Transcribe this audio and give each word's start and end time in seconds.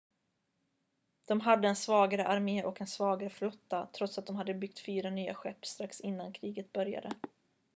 de 1.25 1.39
hade 1.41 1.67
en 1.67 1.75
svagare 1.75 2.25
armé 2.27 2.63
och 2.63 2.81
en 2.81 2.87
svagare 2.87 3.29
flotta 3.29 3.87
trots 3.93 4.17
att 4.17 4.25
de 4.27 4.35
hade 4.35 4.53
byggt 4.53 4.79
fyra 4.79 5.09
nya 5.09 5.33
skepp 5.33 5.65
strax 5.65 5.99
innan 6.01 6.33
kriget 6.33 6.73
började 6.73 7.11